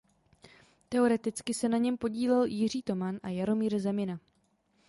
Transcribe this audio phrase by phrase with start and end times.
[0.89, 4.19] Teoreticky se na něm podílel Jiří Toman a Jaromír Zemina.